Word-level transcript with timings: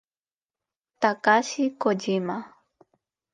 Takashi 1.01 1.63
Kojima 1.81 2.35